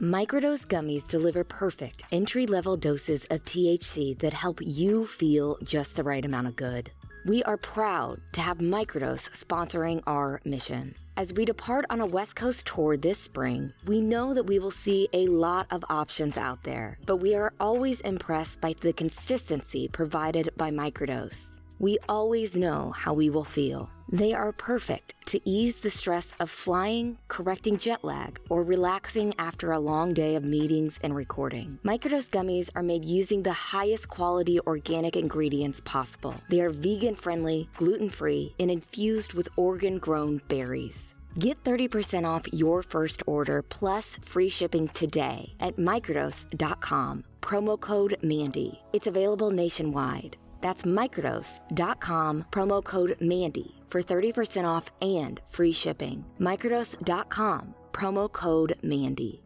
[0.00, 6.02] Microdose gummies deliver perfect entry level doses of THC that help you feel just the
[6.02, 6.90] right amount of good.
[7.24, 10.96] We are proud to have Microdose sponsoring our mission.
[11.16, 14.72] As we depart on a West Coast tour this spring, we know that we will
[14.72, 19.86] see a lot of options out there, but we are always impressed by the consistency
[19.86, 21.60] provided by Microdose.
[21.84, 23.90] We always know how we will feel.
[24.08, 29.70] They are perfect to ease the stress of flying, correcting jet lag, or relaxing after
[29.70, 31.78] a long day of meetings and recording.
[31.84, 36.34] Microdose gummies are made using the highest quality organic ingredients possible.
[36.48, 41.12] They are vegan friendly, gluten free, and infused with Oregon grown berries.
[41.38, 47.24] Get 30% off your first order plus free shipping today at microdose.com.
[47.42, 48.80] Promo code MANDY.
[48.94, 50.38] It's available nationwide.
[50.64, 56.24] That's microdose.com, promo code MANDY for 30% off and free shipping.
[56.40, 59.42] Microdose.com, promo code MANDY.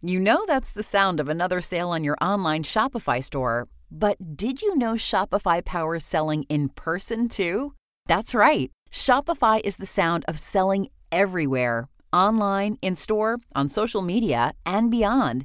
[0.00, 3.68] You know that's the sound of another sale on your online Shopify store.
[3.90, 7.74] But did you know Shopify powers selling in person too?
[8.06, 8.70] That's right.
[8.90, 15.44] Shopify is the sound of selling everywhere online, in store, on social media, and beyond.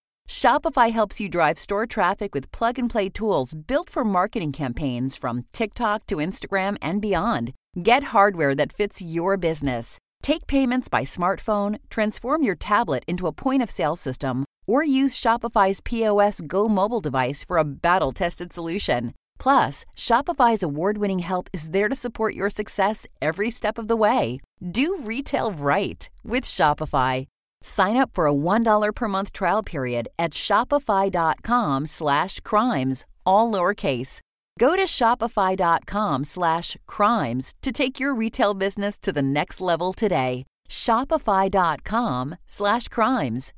[0.29, 5.17] Shopify helps you drive store traffic with plug and play tools built for marketing campaigns
[5.17, 7.53] from TikTok to Instagram and beyond.
[7.83, 9.97] Get hardware that fits your business.
[10.21, 15.19] Take payments by smartphone, transform your tablet into a point of sale system, or use
[15.19, 19.13] Shopify's POS Go mobile device for a battle tested solution.
[19.39, 23.97] Plus, Shopify's award winning help is there to support your success every step of the
[23.97, 24.39] way.
[24.71, 27.25] Do retail right with Shopify.
[27.61, 34.19] Sign up for a $1 per month trial period at shopify.com slash crimes, all lowercase.
[34.59, 40.45] Go to shopify.com slash crimes to take your retail business to the next level today.
[40.69, 43.53] Shopify.com slash crimes.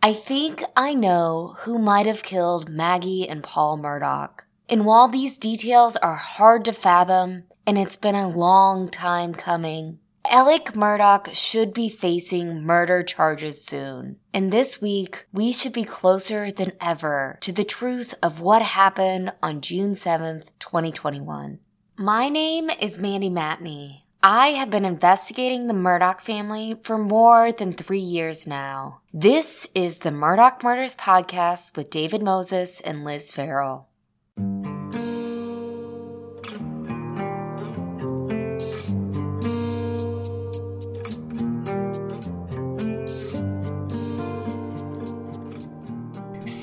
[0.00, 4.30] I think I know who might have killed Maggie and Paul Murdaugh.
[4.68, 9.98] And while these details are hard to fathom, and it's been a long time coming,
[10.30, 14.18] Alec Murdaugh should be facing murder charges soon.
[14.34, 19.32] And this week, we should be closer than ever to the truth of what happened
[19.42, 21.60] on June 7th, 2021.
[21.96, 24.02] My name is Mandy Matney.
[24.22, 29.00] I have been investigating the Murdaugh family for more than three years now.
[29.14, 33.87] This is the Murdaugh Murders Podcast with David Moses and Liz Farrell.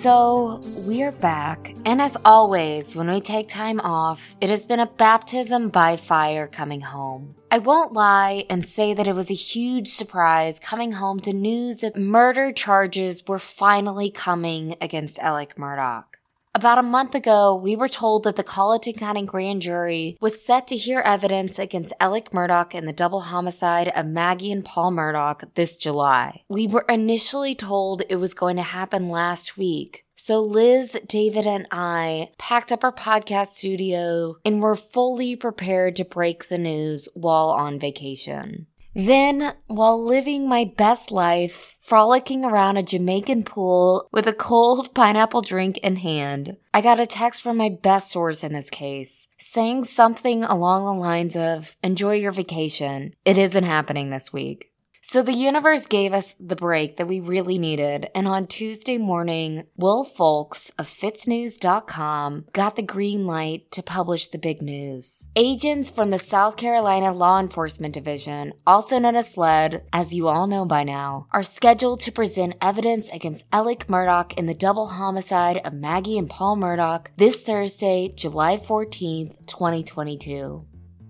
[0.05, 4.85] So, we're back, and as always, when we take time off, it has been a
[4.85, 7.33] baptism by fire coming home.
[7.49, 11.79] I won't lie and say that it was a huge surprise coming home to news
[11.79, 16.03] that murder charges were finally coming against Alec Murdaugh.
[16.55, 20.67] About a month ago, we were told that the Colleton County grand jury was set
[20.67, 25.53] to hear evidence against Alec Murdaugh in the double homicide of Maggie and Paul Murdaugh
[25.55, 26.43] this July.
[26.47, 30.05] We were initially told it was going to happen last week.
[30.15, 36.05] So Liz, David, and I packed up our podcast studio and were fully prepared to
[36.05, 38.67] break the news while on vacation.
[38.95, 45.41] Then, while living my best life, frolicking around a Jamaican pool with a cold pineapple
[45.41, 49.83] drink in hand, I got a text from my best source in this case, saying
[49.83, 53.13] something along the lines of, enjoy your vacation.
[53.25, 54.71] It isn't happening this week.
[55.07, 58.07] So the universe gave us the break that we really needed.
[58.15, 64.39] And on Tuesday morning, Will Folks of FitzNews.com got the green light to publish the
[64.39, 65.29] big news.
[65.35, 70.47] Agents from the South Carolina Law Enforcement Division, also known as SLED, as you all
[70.47, 75.57] know by now, are scheduled to present evidence against Alec Murdaugh in the double homicide
[75.57, 80.65] of Maggie and Paul Murdaugh this Thursday, July 14th, 2022.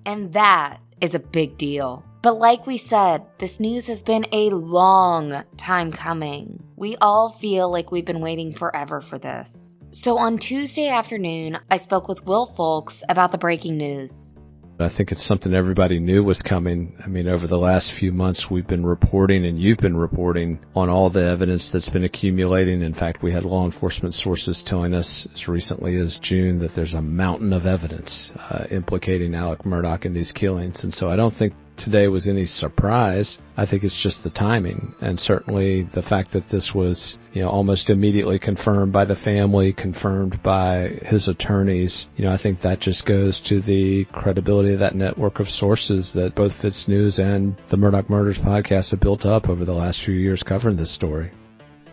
[0.05, 2.03] And that is a big deal.
[2.25, 6.63] But like we said, this news has been a long time coming.
[6.75, 9.75] We all feel like we've been waiting forever for this.
[9.91, 14.33] So on Tuesday afternoon, I spoke with Will Folks about the breaking news.
[14.79, 16.97] I think it's something everybody knew was coming.
[17.01, 20.89] I mean, over the last few months, we've been reporting and you've been reporting on
[20.89, 22.81] all the evidence that's been accumulating.
[22.81, 26.95] In fact, we had law enforcement sources telling us as recently as June that there's
[26.95, 30.83] a mountain of evidence uh, implicating Alec Murdaugh in these killings.
[30.83, 33.37] And so I don't think today was any surprise.
[33.57, 37.49] I think it's just the timing and certainly the fact that this was, you know,
[37.49, 42.09] almost immediately confirmed by the family, confirmed by his attorneys.
[42.15, 46.11] You know, I think that just goes to the credibility of that network of sources
[46.15, 50.03] that both Fitz News and the Murdaugh Murders podcast have built up over the last
[50.05, 51.31] few years covering this story.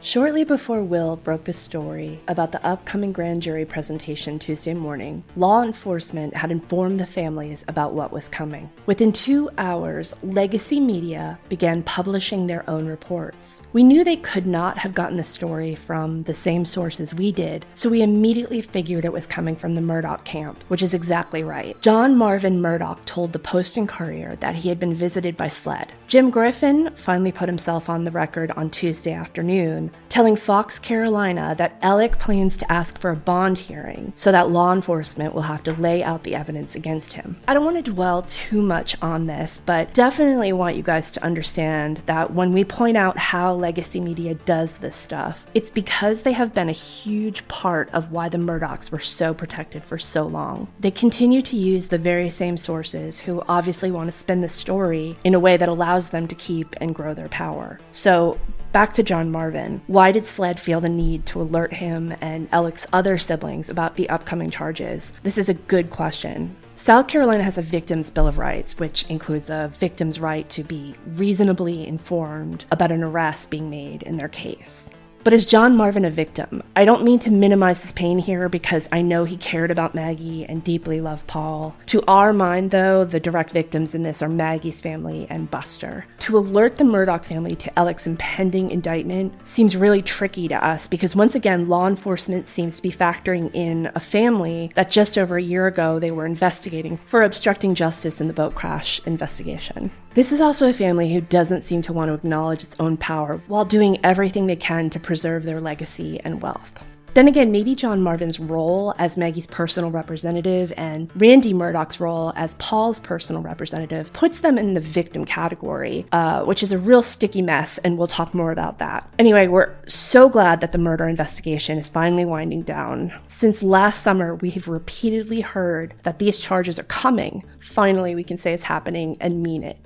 [0.05, 5.63] Shortly before Will broke the story about the upcoming grand jury presentation Tuesday morning, law
[5.63, 8.69] enforcement had informed the families about what was coming.
[8.87, 13.63] Within two hours, Legacy Media began publishing their own reports.
[13.73, 17.65] We knew they could not have gotten the story from the same sources we did,
[17.77, 21.81] so we immediately figured it was coming from the Murdaugh camp, which is exactly right.
[21.81, 25.93] John Marvin Murdaugh told the Post and Courier that he had been visited by SLED.
[26.09, 31.79] Jim Griffin finally put himself on the record on Tuesday afternoon telling Fox Carolina that
[31.81, 35.73] Alec plans to ask for a bond hearing so that law enforcement will have to
[35.73, 37.35] lay out the evidence against him.
[37.49, 41.25] I don't want to dwell too much on this, but definitely want you guys to
[41.25, 46.33] understand that when we point out how legacy media does this stuff, it's because they
[46.33, 50.71] have been a huge part of why the Murdaughs were so protected for so long.
[50.79, 55.17] They continue to use the very same sources who obviously want to spin the story
[55.25, 57.81] in a way that allows them to keep and grow their power.
[57.93, 58.39] So
[58.73, 59.83] Back to John Marvin.
[59.87, 64.09] Why did Sled feel the need to alert him and Alec's other siblings about the
[64.09, 65.13] upcoming charges?
[65.23, 66.57] This is a good question.
[66.75, 70.95] South Carolina has a Victim's Bill of Rights, which includes a victim's right to be
[71.07, 74.89] reasonably informed about an arrest being made in their case.
[75.25, 76.65] But is John Marvin a victim?
[76.75, 80.45] I don't mean to minimize his pain here because I know he cared about Maggie
[80.45, 81.77] and deeply loved Paul.
[81.87, 86.07] To our mind, though, the direct victims in this are Maggie's family and Buster.
[86.21, 91.15] To alert the Murdaugh family to Alec's impending indictment seems really tricky to us because
[91.15, 95.43] once again, law enforcement seems to be factoring in a family that just over a
[95.43, 99.93] year ago they were investigating for obstructing justice in the boat crash investigation.
[100.15, 103.41] This is also a family who doesn't seem to want to acknowledge its own power
[103.47, 106.71] while doing everything they can to preserve their legacy and wealth.
[107.15, 112.55] Then again, maybe John Marvin's role as Maggie's personal representative and Randy Murdaugh's role as
[112.57, 117.41] Paul's personal representative puts them in the victim category, uh, which is a real sticky
[117.41, 119.11] mess, and we'll talk more about that.
[119.19, 123.13] Anyway, we're so glad that the murder investigation is finally winding down.
[123.29, 127.45] Since last summer, we have repeatedly heard that these charges are coming.
[127.61, 129.79] Finally, we can say it's happening and mean it.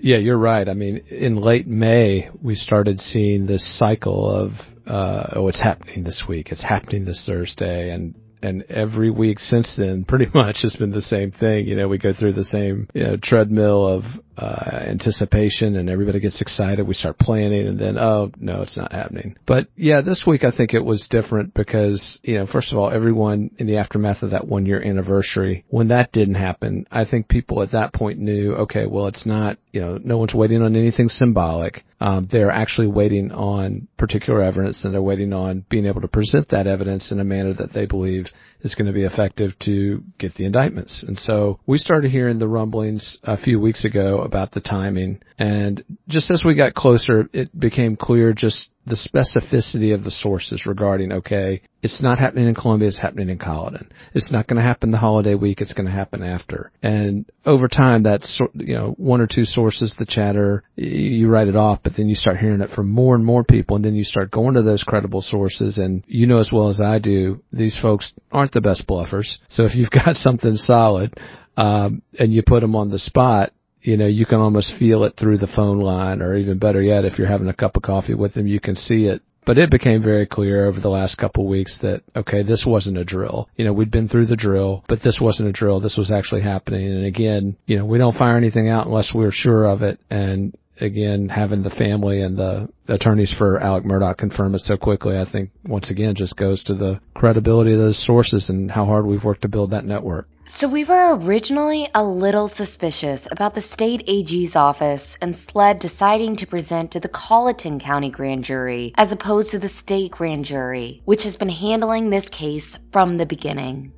[0.00, 0.68] Yeah, you're right.
[0.68, 4.52] I mean, in late May, we started seeing this cycle of,
[4.86, 6.50] uh, oh, it's happening this week.
[6.50, 7.90] It's happening this Thursday.
[7.90, 11.66] And and every week since then pretty much has been the same thing.
[11.66, 14.04] You know, we go through the same you know, treadmill of
[14.38, 16.86] uh, anticipation and everybody gets excited.
[16.86, 19.36] We start planning and then, oh, no, it's not happening.
[19.46, 22.90] But yeah, this week I think it was different because, you know, first of all,
[22.90, 27.28] everyone in the aftermath of that one year anniversary, when that didn't happen, I think
[27.28, 30.76] people at that point knew, okay, well, it's not, you know, no one's waiting on
[30.76, 31.84] anything symbolic.
[32.00, 36.50] Um, they're actually waiting on particular evidence and they're waiting on being able to present
[36.50, 38.28] that evidence in a manner that they believe
[38.60, 41.04] is going to be effective to get the indictments.
[41.06, 45.20] And so we started hearing the rumblings a few weeks ago about the timing.
[45.38, 50.66] And just as we got closer, it became clear just the specificity of the sources
[50.66, 53.90] regarding, okay, it's not happening in Columbia, it's happening in Colleton.
[54.14, 56.72] It's not going to happen the holiday week, it's going to happen after.
[56.82, 61.56] And over time, that's, you know, one or two sources, the chatter, you write it
[61.56, 64.04] off, but then you start hearing it from more and more people, and then you
[64.04, 67.78] start going to those credible sources, and you know as well as I do, these
[67.80, 69.38] folks aren't the best bluffers.
[69.48, 71.18] So if you've got something solid,
[71.56, 75.14] um, and you put them on the spot, you know, you can almost feel it
[75.18, 78.14] through the phone line, or even better yet, if you're having a cup of coffee
[78.14, 79.22] with them, you can see it.
[79.46, 82.98] But it became very clear over the last couple of weeks that, okay, this wasn't
[82.98, 83.48] a drill.
[83.56, 85.80] You know, we'd been through the drill, but this wasn't a drill.
[85.80, 86.86] This was actually happening.
[86.86, 90.00] And again, you know, we don't fire anything out unless we're sure of it.
[90.10, 95.16] And again, having the family and the attorneys for Alec Murdaugh confirm it so quickly,
[95.16, 99.06] I think once again just goes to the credibility of those sources and how hard
[99.06, 100.28] we've worked to build that network.
[100.50, 106.36] So we were originally a little suspicious about the state AG's office and SLED deciding
[106.36, 111.02] to present to the Colleton County Grand Jury as opposed to the state grand jury,
[111.04, 113.92] which has been handling this case from the beginning.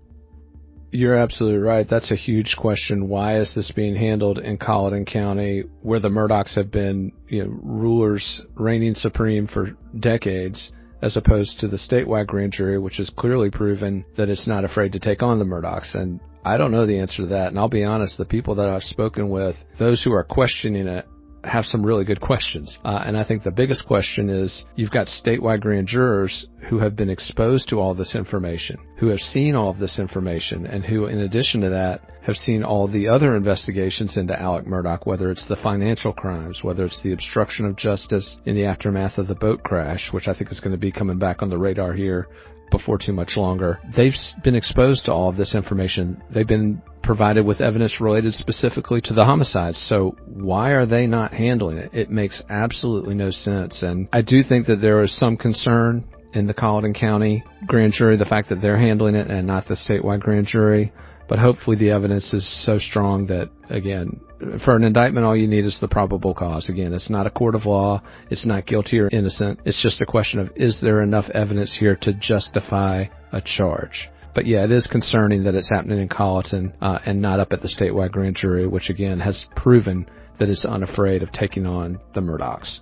[0.91, 1.89] You're absolutely right.
[1.89, 3.09] That's a huge question.
[3.09, 7.61] Why is this being handled in Colleton County, where the Murdaughs have been, you know,
[7.63, 10.73] rulers reigning supreme for decades?
[11.03, 14.93] as opposed to the statewide grand jury, which has clearly proven that it's not afraid
[14.93, 15.95] to take on the Murdaughs.
[15.95, 17.49] And I don't know the answer to that.
[17.49, 21.07] And I'll be honest, the people that I've spoken with, those who are questioning it,
[21.45, 22.79] have some really good questions.
[22.85, 26.97] Uh, and I think the biggest question is you've got statewide grand jurors who have
[26.97, 31.07] been exposed to all this information, who have seen all of this information, and who,
[31.07, 35.49] in addition to that, have seen all the other investigations into Alec Murdaugh, whether it's
[35.49, 39.63] the financial crimes, whether it's the obstruction of justice in the aftermath of the boat
[39.63, 42.29] crash, which I think is going to be coming back on the radar here
[42.71, 43.81] before too much longer.
[43.97, 46.23] They've been exposed to all of this information.
[46.31, 49.79] They've been provided with evidence related specifically to the homicides.
[49.89, 51.91] So why are they not handling it?
[51.93, 53.83] It makes absolutely no sense.
[53.83, 58.17] And I do think that there is some concern in the Colleton County grand jury,
[58.17, 60.93] the fact that they're handling it and not the statewide grand jury.
[61.29, 64.21] But hopefully the evidence is so strong that, again,
[64.65, 66.69] for an indictment, all you need is the probable cause.
[66.69, 68.03] Again, it's not a court of law.
[68.31, 69.61] It's not guilty or innocent.
[69.65, 74.09] It's just a question of is there enough evidence here to justify a charge?
[74.35, 77.63] But yeah, it is concerning that it's happening in Colleton uh, and not up at
[77.63, 80.07] the statewide grand jury, which again has proven
[80.39, 82.81] that it's unafraid of taking on the Murdaughs.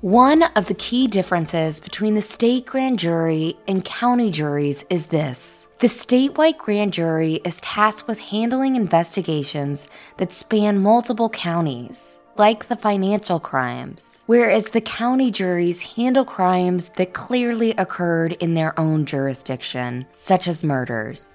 [0.00, 5.61] One of the key differences between the state grand jury and county juries is this.
[5.82, 12.76] The statewide grand jury is tasked with handling investigations that span multiple counties like the
[12.76, 20.06] financial crimes, whereas the county juries handle crimes that clearly occurred in their own jurisdiction,
[20.12, 21.26] such as murders.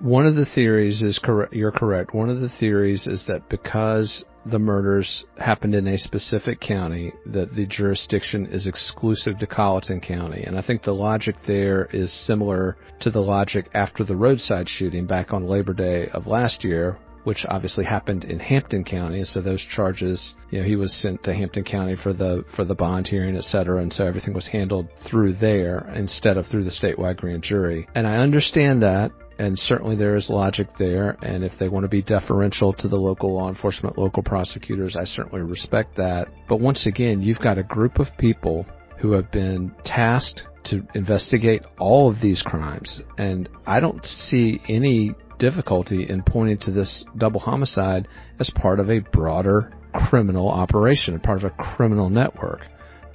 [0.00, 1.54] One of the theories is correct.
[1.54, 2.12] You're correct.
[2.12, 7.54] One of the theories is that because the murders happened in a specific county, that
[7.54, 10.42] the jurisdiction is exclusive to Colleton County.
[10.42, 15.06] And I think the logic there is similar to the logic after the roadside shooting
[15.06, 19.24] back on Labor Day of last year, which obviously happened in Hampton County.
[19.24, 22.74] So those charges, you know, he was sent to Hampton County for the for the
[22.74, 26.70] bond hearing, et cetera, and so everything was handled through there instead of through the
[26.70, 27.86] statewide grand jury.
[27.94, 29.12] And I understand that.
[29.38, 31.16] And certainly there is logic there.
[31.22, 35.04] And if they want to be deferential to the local law enforcement, local prosecutors, I
[35.04, 36.28] certainly respect that.
[36.48, 38.66] But once again, you've got a group of people
[39.00, 43.00] who have been tasked to investigate all of these crimes.
[43.18, 48.06] And I don't see any difficulty in pointing to this double homicide
[48.38, 52.60] as part of a broader criminal operation, part of a criminal network.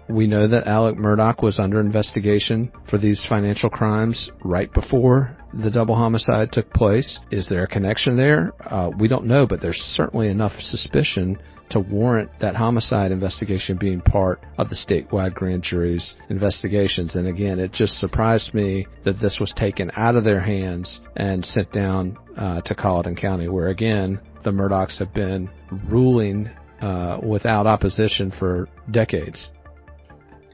[0.10, 5.72] We know that Alec Murdaugh was under investigation for these financial crimes right before the
[5.72, 7.20] double homicide took place.
[7.32, 8.54] Is there a connection there?
[8.62, 11.38] Uh, we don't know, but there's certainly enough suspicion
[11.70, 17.16] to warrant that homicide investigation being part of the statewide grand jury's investigations.
[17.16, 21.44] And again, it just surprised me that this was taken out of their hands and
[21.44, 25.50] sent down uh, to Colleton County, where again, the Murdaughs have been
[25.90, 26.50] ruling
[26.82, 29.50] uh, without opposition for decades.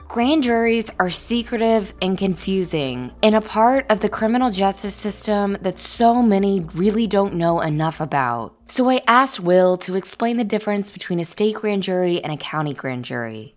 [0.08, 5.80] Grand juries are secretive and confusing and a part of the criminal justice system that
[5.80, 8.54] so many really don't know enough about.
[8.68, 12.38] So I asked Will to explain the difference between a state grand jury and a
[12.38, 13.56] county grand jury.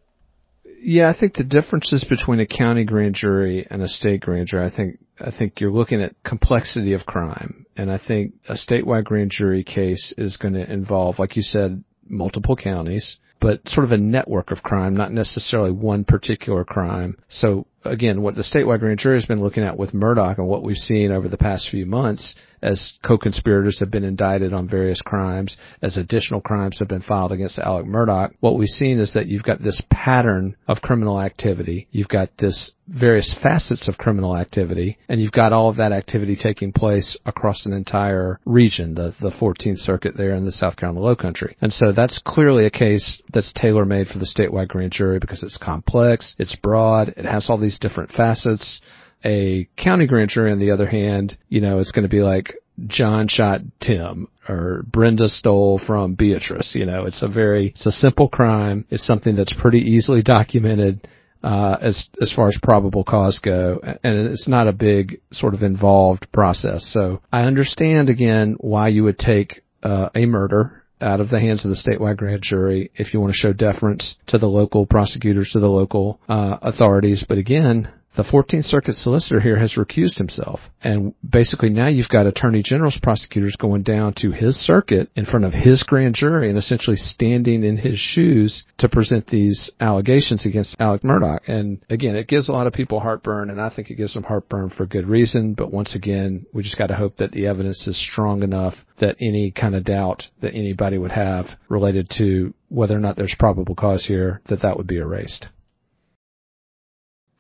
[0.81, 4.65] Yeah, I think the differences between a county grand jury and a state grand jury,
[4.65, 7.67] I think I think you're looking at complexity of crime.
[7.77, 11.83] And I think a statewide grand jury case is going to involve, like you said,
[12.09, 17.17] multiple counties but sort of a network of crime, not necessarily one particular crime.
[17.29, 20.63] So again, what the statewide grand jury has been looking at with Murdaugh and what
[20.63, 25.57] we've seen over the past few months as co-conspirators have been indicted on various crimes,
[25.83, 29.43] as additional crimes have been filed against Alec Murdaugh, what we've seen is that you've
[29.43, 31.87] got this pattern of criminal activity.
[31.91, 36.37] You've got this various facets of criminal activity, and you've got all of that activity
[36.41, 41.05] taking place across an entire region, the, the 14th Circuit there in the South Carolina
[41.05, 41.57] Low Country.
[41.61, 45.59] And so that's clearly a case that's tailor-made for the statewide grand jury because it's
[45.59, 48.81] complex, it's broad, it has all these different facets
[49.25, 52.55] a county grand jury, on the other hand, you know, it's going to be like
[52.87, 56.75] John shot Tim or Brenda stole from Beatrice.
[56.75, 58.85] You know, it's a very, it's a simple crime.
[58.91, 61.09] It's something that's pretty easily documented.
[61.43, 65.63] Uh, as as far as probable cause go, and it's not a big sort of
[65.63, 66.91] involved process.
[66.93, 71.65] So I understand again why you would take uh, a murder out of the hands
[71.65, 75.51] of the statewide grand jury if you want to show deference to the local prosecutors,
[75.53, 77.25] to the local uh, authorities.
[77.29, 80.61] But again, the 14th Circuit solicitor here has recused himself.
[80.83, 85.45] And basically now you've got attorney general's prosecutors going down to his circuit in front
[85.45, 90.77] of his grand jury and essentially standing in his shoes to present these allegations against
[90.81, 91.41] Alec Murdaugh.
[91.47, 94.23] And again, it gives a lot of people heartburn and I think it gives them
[94.23, 95.55] heartburn for good reason.
[95.55, 99.17] But once again, we just got to hope that the evidence is strong enough that
[99.21, 103.75] any kind of doubt that anybody would have related to whether or not there's probable
[103.75, 105.49] cause here, that that would be erased.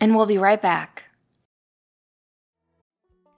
[0.01, 1.05] And we'll be right back.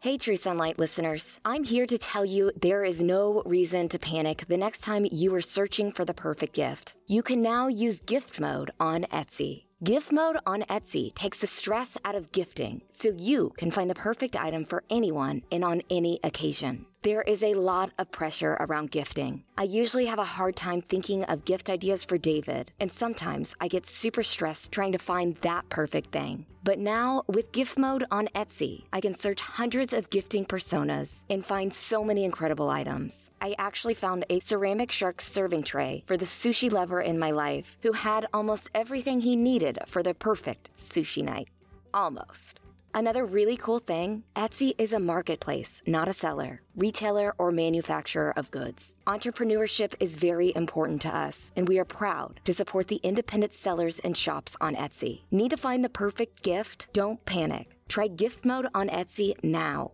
[0.01, 1.41] Hey, True Sunlight listeners.
[1.45, 5.35] I'm here to tell you there is no reason to panic the next time you
[5.35, 6.95] are searching for the perfect gift.
[7.09, 9.65] You can now use gift mode on Etsy.
[9.83, 13.95] Gift mode on Etsy takes the stress out of gifting so you can find the
[13.97, 16.87] perfect item for anyone and on any occasion.
[17.03, 19.45] There is a lot of pressure around gifting.
[19.57, 23.69] I usually have a hard time thinking of gift ideas for David, and sometimes I
[23.69, 26.47] get super stressed trying to find that perfect thing.
[26.65, 31.47] But now, with gift mode on Etsy, I can search hundreds of gifting personas and
[31.47, 33.31] find so many incredible items.
[33.41, 37.79] I actually found a ceramic shark serving tray for the sushi lover in my life
[37.83, 41.47] who had almost everything he needed for the perfect sushi night.
[41.95, 42.59] Almost.
[42.99, 48.51] Another really cool thing Etsy is a marketplace, not a seller, retailer, or manufacturer of
[48.51, 48.97] goods.
[49.07, 54.01] Entrepreneurship is very important to us, and we are proud to support the independent sellers
[54.01, 55.21] and shops on Etsy.
[55.31, 56.89] Need to find the perfect gift?
[56.93, 57.79] Don't panic.
[57.87, 59.93] Try gift mode on Etsy now.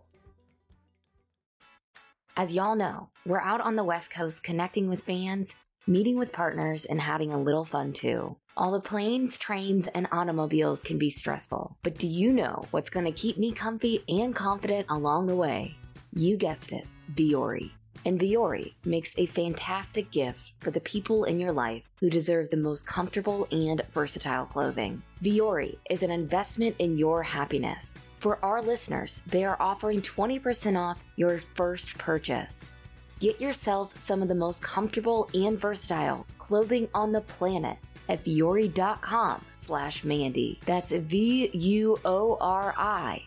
[2.38, 5.56] As y'all know, we're out on the West Coast connecting with fans,
[5.87, 8.38] meeting with partners, and having a little fun too.
[8.56, 13.04] All the planes, trains, and automobiles can be stressful, but do you know what's going
[13.04, 15.76] to keep me comfy and confident along the way?
[16.14, 17.73] You guessed it, Vuori.
[18.04, 22.56] And Vuori makes a fantastic gift for the people in your life who deserve the
[22.56, 25.02] most comfortable and versatile clothing.
[25.20, 27.99] Vuori is an investment in your happiness.
[28.20, 32.70] For our listeners, they are offering 20% off your first purchase.
[33.18, 39.44] Get yourself some of the most comfortable and versatile clothing on the planet at vuori.com
[39.52, 40.58] slash Mandy.
[40.66, 41.52] That's V-U-O-R-I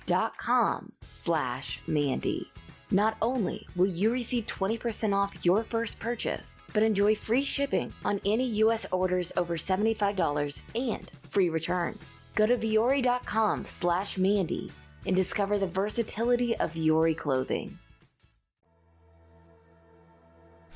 [0.06, 2.52] dot com slash Mandy.
[2.90, 8.22] Not only will you receive 20% off your first purchase, but enjoy free shipping on
[8.26, 8.86] any U.S.
[8.92, 12.20] orders over $75 and free returns.
[12.36, 14.72] Go to vuori.com slash Mandy
[15.06, 17.78] and discover the versatility of Vuori clothing.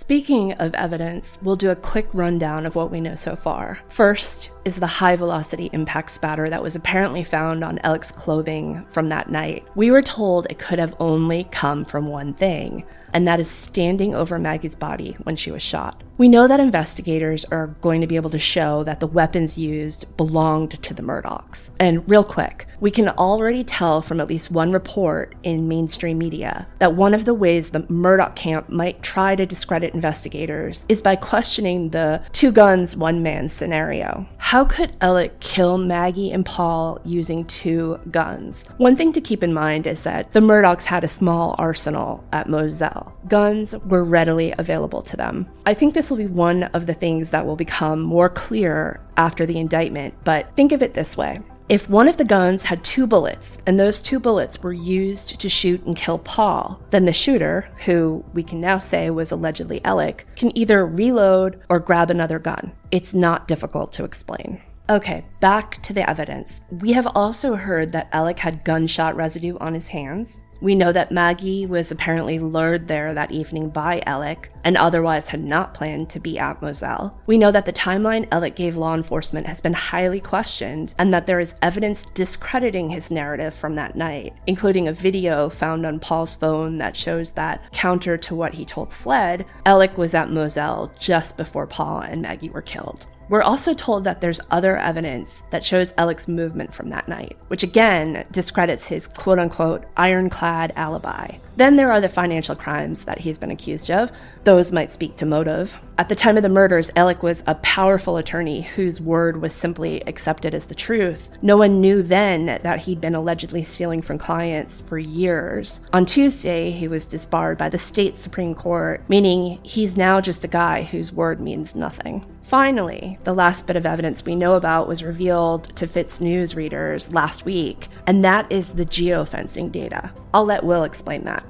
[0.02, 3.78] Speaking of evidence, we'll do a quick rundown of what we know so far.
[3.88, 9.10] First is the high velocity impact spatter that was apparently found on Alec's clothing from
[9.10, 9.64] that night.
[9.76, 14.16] We were told it could have only come from one thing, and that is standing
[14.16, 16.02] over Maggie's body when she was shot.
[16.22, 20.16] We know that investigators are going to be able to show that the weapons used
[20.18, 21.72] belonged to the Murdaughs.
[21.80, 26.68] And real quick, we can already tell from at least one report in mainstream media
[26.78, 31.16] that one of the ways the Murdaugh camp might try to discredit investigators is by
[31.16, 34.28] questioning the two guns, one man scenario.
[34.38, 38.66] How could Alec kill Maggie and Paul using two guns?
[38.78, 42.48] One thing to keep in mind is that the Murdaughs had a small arsenal at
[42.48, 43.18] Moselle.
[43.28, 45.48] Guns were readily available to them.
[45.66, 49.48] I think this will be one of the things that will become more clear after
[49.48, 51.40] the indictment, but think of it this way.
[51.70, 55.48] If one of the guns had two bullets, and those two bullets were used to
[55.48, 60.28] shoot and kill Paul, then the shooter, who we can now say was allegedly Alec,
[60.36, 62.74] can either reload or grab another gun.
[62.92, 64.62] It's not difficult to explain.
[64.90, 66.60] Okay, back to the evidence.
[66.70, 70.42] We have also heard that Alec had gunshot residue on his hands.
[70.62, 75.44] We know that Maggie was apparently lured there that evening by Alec and otherwise had
[75.44, 77.20] not planned to be at Moselle.
[77.26, 81.26] We know that the timeline Alec gave law enforcement has been highly questioned and that
[81.26, 86.36] there is evidence discrediting his narrative from that night, including a video found on Paul's
[86.36, 91.38] phone that shows that, counter to what he told SLED, Alec was at Moselle just
[91.38, 93.08] before Paul and Maggie were killed.
[93.32, 97.64] We're also told that there's other evidence that shows Alec's movement from that night, which
[97.64, 101.38] again discredits his quote unquote ironclad alibi.
[101.56, 104.12] Then there are the financial crimes that he's been accused of.
[104.44, 105.74] Those might speak to motive.
[105.98, 110.02] At the time of the murders, Alec was a powerful attorney whose word was simply
[110.08, 111.30] accepted as the truth.
[111.42, 115.80] No one knew then that he'd been allegedly stealing from clients for years.
[115.94, 120.50] On Tuesday, he was disbarred by the state Supreme Court, meaning he's now just a
[120.50, 122.26] guy whose word means nothing.
[122.52, 127.10] Finally, the last bit of evidence we know about was revealed to Fitz News readers
[127.14, 130.12] last week, and that is the geofencing data.
[130.34, 131.46] I'll let Will explain that.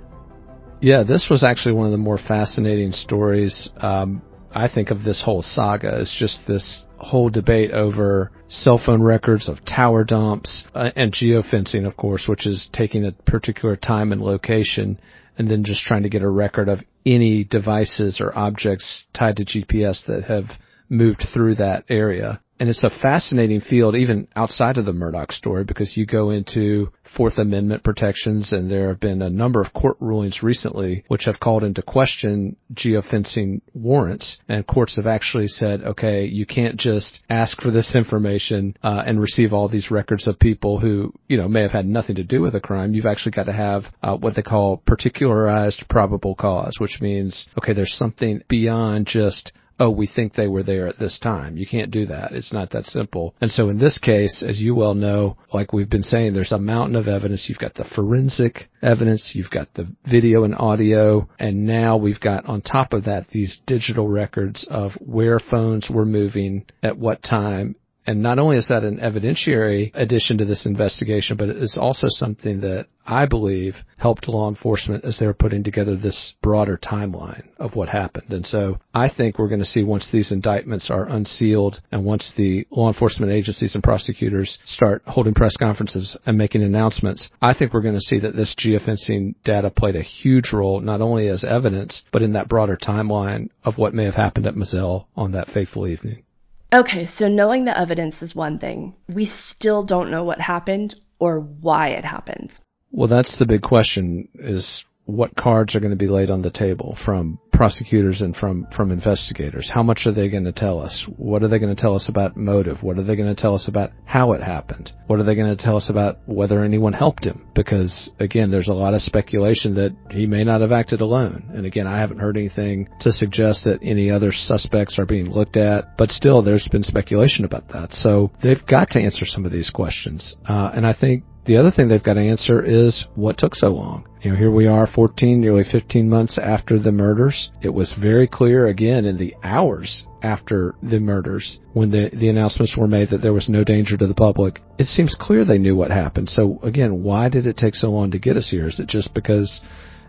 [0.80, 3.72] Yeah, this was actually one of the more fascinating stories.
[3.78, 9.02] Um, I think of this whole saga is just this whole debate over cell phone
[9.02, 14.12] records of tower dumps uh, and geofencing, of course, which is taking a particular time
[14.12, 15.02] and location
[15.36, 19.46] and then just trying to get a record of any devices or objects tied to
[19.46, 20.46] GPS that have
[20.92, 22.40] moved through that area.
[22.60, 26.92] and it's a fascinating field even outside of the Murdaugh story because you go into
[27.18, 31.40] Fourth Amendment protections and there have been a number of court rulings recently which have
[31.40, 37.60] called into question geofencing warrants and courts have actually said, okay, you can't just ask
[37.60, 41.64] for this information uh, and receive all these records of people who, you know, may
[41.64, 42.94] have had nothing to do with a crime.
[42.94, 47.74] You've actually got to have uh, what they call particularized probable cause, which means, okay,
[47.74, 49.52] there's something beyond just
[49.82, 51.58] oh, we think they were there at this time.
[51.58, 52.34] You can't do that.
[52.34, 53.34] It's not that simple.
[53.42, 56.60] And so in this case, as you well know, like we've been saying, there's a
[56.60, 57.48] mountain of evidence.
[57.50, 62.46] You've got the forensic evidence, you've got the video and audio, and now we've got
[62.46, 67.76] on top of that these digital records of where phones were moving at what time
[68.06, 72.08] and not only is that an evidentiary addition to this investigation, but it is also
[72.10, 77.44] something that I believe helped law enforcement as they were putting together this broader timeline
[77.58, 78.32] of what happened.
[78.32, 82.32] And so I think we're going to see once these indictments are unsealed and once
[82.38, 87.74] the law enforcement agencies and prosecutors start holding press conferences and making announcements, I think
[87.74, 91.44] we're going to see that this geofencing data played a huge role, not only as
[91.44, 95.50] evidence, but in that broader timeline of what may have happened at Moselle on that
[95.50, 96.24] fateful evening.
[96.72, 98.96] Okay, so knowing the evidence is one thing.
[99.10, 102.58] We still don't know what happened or why it happened.
[102.92, 106.52] Well, that's the big question is what cards are going to be laid on the
[106.52, 109.70] table from prosecutors and from, from investigators.
[109.72, 111.06] How much are they going to tell us?
[111.18, 112.82] What are they going to tell us about motive?
[112.82, 114.92] What are they going to tell us about how it happened?
[115.08, 117.46] What are they going to tell us about whether anyone helped him?
[117.54, 121.52] Because again, there's a lot of speculation that he may not have acted alone.
[121.54, 125.58] And again, I haven't heard anything to suggest that any other suspects are being looked
[125.58, 127.94] at, but still there's been speculation about that.
[127.94, 130.36] So they've got to answer some of these questions.
[130.48, 133.70] Uh, and I think the other thing they've got to answer is what took so
[133.70, 134.08] long.
[134.22, 137.52] You know, here we are 14, nearly 15 months after the murders.
[137.64, 142.78] It was very clear again in the hours after the murders when the, the announcements
[142.78, 144.60] were made that there was no danger to the public.
[144.78, 146.30] It seems clear they knew what happened.
[146.30, 148.68] So again, why did it take so long to get us here?
[148.68, 149.62] Is it just because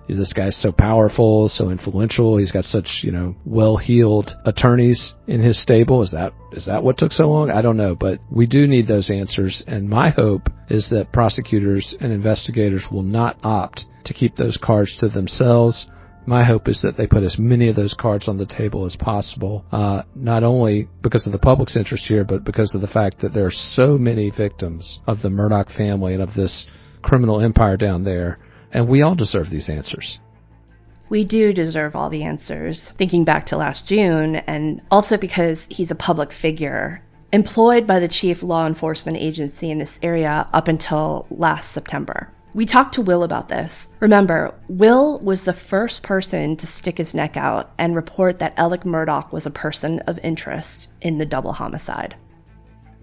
[0.09, 2.37] this guy's so powerful, so influential.
[2.37, 6.03] He's got such, you know, well-heeled attorneys in his stable.
[6.03, 7.51] Is that is that what took so long?
[7.51, 9.63] I don't know, but we do need those answers.
[9.67, 14.97] And my hope is that prosecutors and investigators will not opt to keep those cards
[15.01, 15.87] to themselves.
[16.25, 18.95] My hope is that they put as many of those cards on the table as
[18.95, 23.21] possible, uh, not only because of the public's interest here, but because of the fact
[23.23, 26.69] that there are so many victims of the Murdaugh family and of this
[27.03, 28.39] criminal empire down there
[28.73, 30.21] and we all deserve these answers.
[31.09, 35.91] We do deserve all the answers, thinking back to last June, and also because he's
[35.91, 41.27] a public figure employed by the chief law enforcement agency in this area up until
[41.31, 42.31] last September.
[42.55, 43.89] We talked to Will about this.
[44.01, 48.83] Remember, Will was the first person to stick his neck out and report that Alec
[48.83, 52.15] Murdaugh was a person of interest in the double homicide.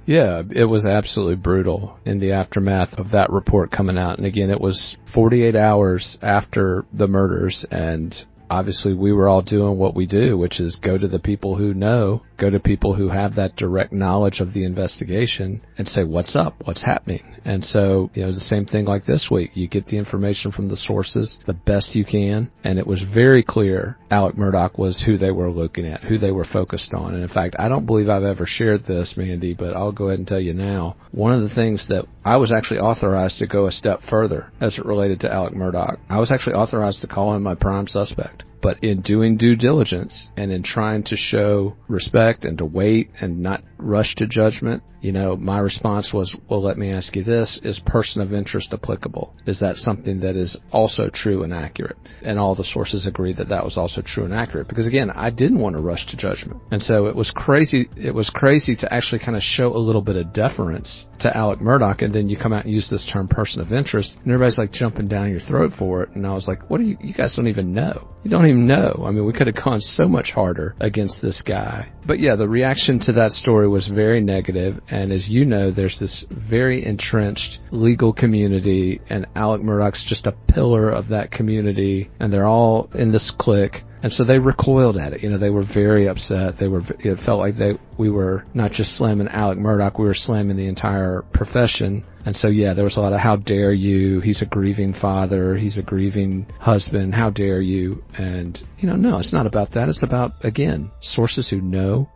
[0.09, 4.17] Yeah, it was absolutely brutal in the aftermath of that report coming out.
[4.17, 8.15] And again, it was 48 hours after the murders and
[8.49, 11.75] obviously we were all doing what we do, which is go to the people who
[11.75, 16.35] know, go to people who have that direct knowledge of the investigation and say, what's
[16.35, 16.55] up?
[16.63, 17.23] What's happening?
[17.45, 19.51] And so, you know, the same thing like this week.
[19.53, 22.51] You get the information from the sources the best you can.
[22.63, 26.31] And it was very clear Alec Murdaugh was who they were looking at, who they
[26.31, 27.13] were focused on.
[27.13, 30.19] And in fact, I don't believe I've ever shared this, Mandy, but I'll go ahead
[30.19, 30.95] and tell you now.
[31.11, 34.77] One of the things that I was actually authorized to go a step further as
[34.77, 38.43] it related to Alec Murdaugh, I was actually authorized to call him my prime suspect.
[38.61, 43.39] But in doing due diligence and in trying to show respect and to wait and
[43.39, 47.59] not rush to judgment, you know, my response was, well, let me ask you this.
[47.63, 49.33] Is person of interest applicable?
[49.45, 51.97] Is that something that is also true and accurate?
[52.21, 54.67] And all the sources agreed that that was also true and accurate.
[54.67, 56.61] Because again, I didn't want to rush to judgment.
[56.71, 57.89] And so it was crazy.
[57.95, 61.59] It was crazy to actually kind of show a little bit of deference to Alec
[61.59, 62.01] Murdaugh.
[62.01, 64.71] And then you come out and use this term person of interest and everybody's like
[64.71, 66.09] jumping down your throat for it.
[66.09, 68.07] And I was like, what do you, you guys don't even know.
[68.23, 69.05] You don't even know.
[69.05, 71.89] I mean, we could have gone so much harder against this guy.
[72.05, 75.99] But yeah, the reaction to that story was very negative, and as you know, there's
[75.99, 82.31] this very entrenched legal community, and Alec Murdaugh's just a pillar of that community, and
[82.31, 83.77] they're all in this clique.
[84.01, 85.21] And so they recoiled at it.
[85.21, 86.55] You know, they were very upset.
[86.57, 86.81] They were.
[86.99, 90.69] It felt like they we were not just slamming Alec Murdaugh, we were slamming the
[90.69, 92.05] entire profession.
[92.25, 94.21] And so yeah, there was a lot of how dare you?
[94.21, 95.57] He's a grieving father.
[95.57, 97.13] He's a grieving husband.
[97.13, 98.01] How dare you?
[98.17, 99.89] And you know, no, it's not about that.
[99.89, 102.09] It's about again sources who know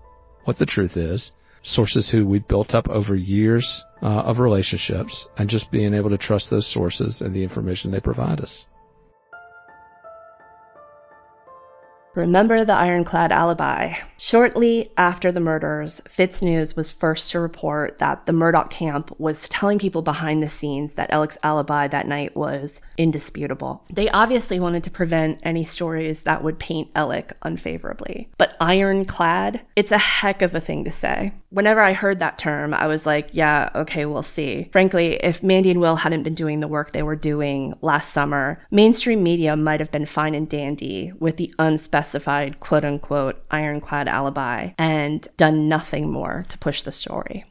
[0.46, 1.32] what the truth is,
[1.63, 6.17] sources who we built up over years uh, of relationships, and just being able to
[6.17, 8.65] trust those sources and the information they provide us.
[12.15, 13.95] Remember the ironclad alibi.
[14.19, 19.49] Shortly after the murders, Fitz News was first to report that the Murdaugh camp was
[19.49, 23.84] telling people behind the scenes that Alec's alibi that night was indisputable.
[23.91, 28.30] They obviously wanted to prevent any stories that would paint Alec unfavorably.
[28.38, 31.34] But ironclad, it's a heck of a thing to say.
[31.49, 34.69] Whenever I heard that term, I was like, yeah, okay, we'll see.
[34.71, 38.60] Frankly, if Mandy and Will hadn't been doing the work they were doing last summer,
[38.71, 44.08] mainstream media might have been fine and dandy with the unspecified specified quote unquote ironclad
[44.08, 47.46] alibi and done nothing more to push the story.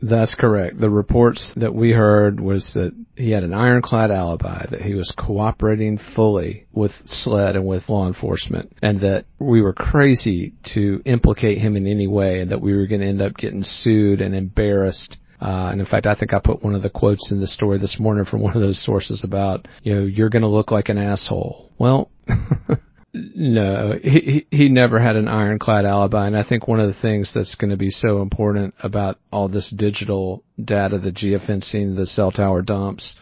[0.00, 0.78] That's correct.
[0.78, 5.12] The reports that we heard was that he had an ironclad alibi, that he was
[5.18, 11.58] cooperating fully with SLED and with law enforcement, and that we were crazy to implicate
[11.58, 14.36] him in any way, and that we were going to end up getting sued and
[14.36, 15.16] embarrassed.
[15.40, 17.78] Uh, and in fact, I think I put one of the quotes in the story
[17.78, 20.90] this morning from one of those sources about, you know, you're going to look like
[20.90, 21.72] an asshole.
[21.76, 22.08] Well,
[23.34, 27.32] No, he he never had an ironclad alibi, and I think one of the things
[27.34, 32.30] that's going to be so important about all this digital data, the geofencing, the cell
[32.30, 33.16] tower dumps,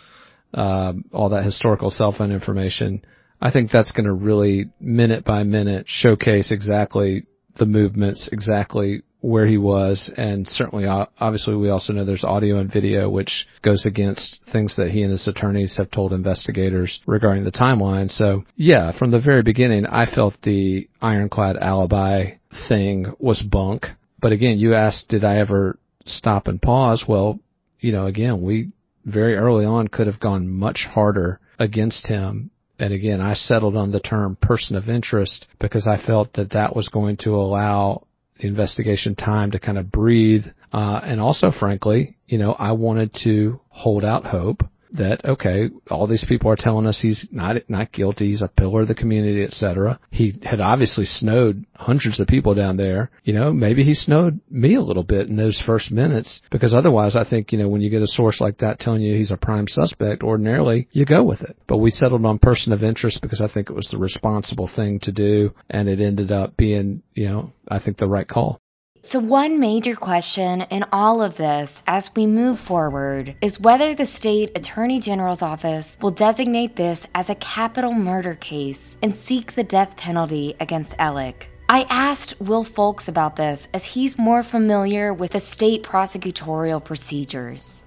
[0.52, 3.04] uh, all that historical cell phone information,
[3.40, 7.26] I think that's going to really minute by minute showcase exactly
[7.58, 12.58] the movements, exactly where he was, and certainly, uh, obviously, we also know there's audio
[12.58, 17.42] and video, which goes against things that he and his attorneys have told investigators regarding
[17.42, 18.08] the timeline.
[18.08, 22.36] So, yeah, from the very beginning, I felt the ironclad alibi
[22.68, 23.86] thing was bunk.
[24.20, 27.04] But again, you asked, did I ever stop and pause?
[27.08, 27.40] Well,
[27.80, 28.70] you know, again, we
[29.04, 33.90] very early on could have gone much harder against him and again, I settled on
[33.90, 38.05] the term person of interest because I felt that that was going to allow
[38.40, 40.44] the investigation time to kind of breathe.
[40.72, 44.62] Uh, and also, frankly, you know, I wanted to hold out hope
[44.96, 48.82] that okay, all these people are telling us he's not not guilty, he's a pillar
[48.82, 49.98] of the community, etc.
[50.10, 53.10] He had obviously snowed hundreds of people down there.
[53.24, 57.16] You know, maybe he snowed me a little bit in those first minutes because otherwise,
[57.16, 59.36] I think you know when you get a source like that telling you he's a
[59.36, 61.56] prime suspect, ordinarily you go with it.
[61.66, 65.00] But we settled on person of interest because I think it was the responsible thing
[65.00, 68.60] to do, and it ended up being you know I think the right call.
[69.06, 74.04] So, one major question in all of this as we move forward is whether the
[74.04, 79.62] state attorney general's office will designate this as a capital murder case and seek the
[79.62, 81.48] death penalty against Alec.
[81.68, 87.84] I asked Will Folks about this as he's more familiar with the state prosecutorial procedures.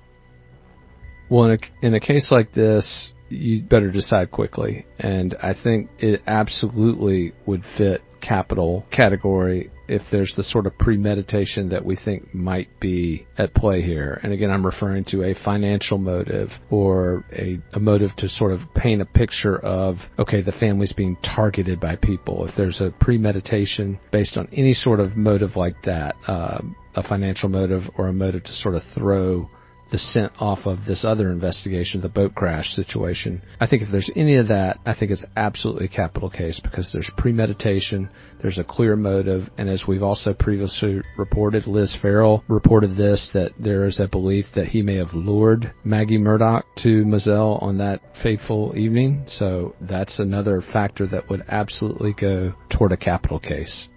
[1.28, 4.86] Well, in a, in a case like this, you better decide quickly.
[4.98, 11.70] And I think it absolutely would fit capital category if there's the sort of premeditation
[11.70, 14.20] that we think might be at play here.
[14.24, 18.62] And again, I'm referring to a financial motive or a, a motive to sort of
[18.76, 22.46] paint a picture of, okay, the family's being targeted by people.
[22.48, 26.62] If there's a premeditation based on any sort of motive like that, uh,
[26.96, 29.50] a financial motive or a motive to sort of throw
[29.92, 33.42] the scent off of this other investigation, the boat crash situation.
[33.60, 36.92] I think if there's any of that, I think it's absolutely a capital case because
[36.92, 38.10] there's premeditation,
[38.42, 43.52] there's a clear motive, and as we've also previously reported, Liz Farrell reported this that
[43.60, 48.02] there is a belief that he may have lured Maggie Murdaugh to Moselle on that
[48.22, 49.24] fateful evening.
[49.28, 53.88] So that's another factor that would absolutely go toward a capital case.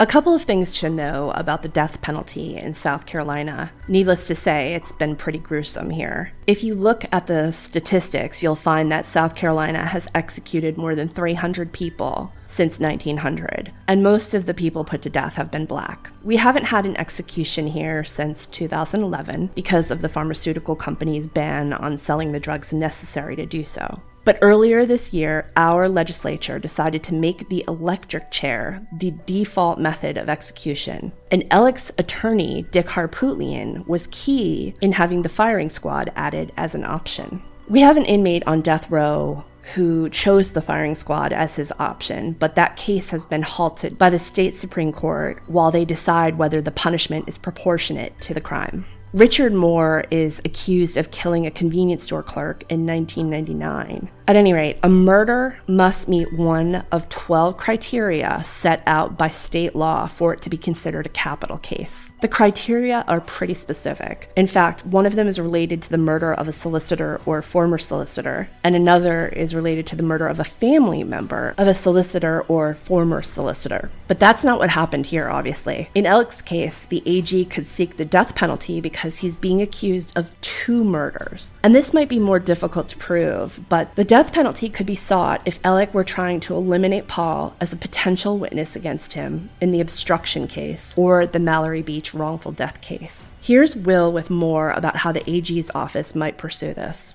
[0.00, 3.72] A couple of things to know about the death penalty in South Carolina.
[3.88, 6.30] Needless to say, it's been pretty gruesome here.
[6.46, 11.08] If you look at the statistics, you'll find that South Carolina has executed more than
[11.08, 16.12] 300 people since 1900, and most of the people put to death have been black.
[16.22, 21.98] We haven't had an execution here since 2011 because of the pharmaceutical company's ban on
[21.98, 24.00] selling the drugs necessary to do so.
[24.28, 30.18] But earlier this year, our legislature decided to make the electric chair the default method
[30.18, 31.12] of execution.
[31.30, 36.84] And Alec's attorney, Dick Harpootlian, was key in having the firing squad added as an
[36.84, 37.42] option.
[37.70, 42.32] We have an inmate on death row who chose the firing squad as his option,
[42.32, 46.60] but that case has been halted by the state Supreme Court while they decide whether
[46.60, 48.84] the punishment is proportionate to the crime.
[49.14, 54.10] Richard Moore is accused of killing a convenience store clerk in 1999.
[54.26, 59.74] At any rate, a murder must meet one of 12 criteria set out by state
[59.74, 62.12] law for it to be considered a capital case.
[62.20, 64.30] The criteria are pretty specific.
[64.36, 67.78] In fact, one of them is related to the murder of a solicitor or former
[67.78, 72.42] solicitor, and another is related to the murder of a family member of a solicitor
[72.42, 73.90] or former solicitor.
[74.08, 75.88] But that's not what happened here, obviously.
[75.94, 80.12] In Alec's case, the AG could seek the death penalty because because he's being accused
[80.18, 81.52] of two murders.
[81.62, 85.40] And this might be more difficult to prove, but the death penalty could be sought
[85.44, 89.80] if Alec were trying to eliminate Paul as a potential witness against him in the
[89.80, 93.30] obstruction case or the Mallory Beach wrongful death case.
[93.40, 97.14] Here's Will with more about how the AG's office might pursue this.